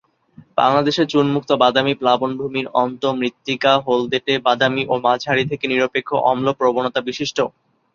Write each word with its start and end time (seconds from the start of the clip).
বাংলাদেশে 0.57 1.03
চুনমুক্ত 1.07 1.51
বাদামি 1.61 1.93
প্লাবনভূমির 1.95 2.67
অন্তর্মৃত্তিকা 2.81 3.71
হলদেটে-বাদামি 3.85 4.83
ও 4.87 5.03
মাঝারি 5.05 5.43
থেকে 5.51 5.65
নিরপেক্ষ 5.67 6.09
অম্ল 6.31 6.47
প্রবণতা-বিশিষ্ট। 6.59 7.37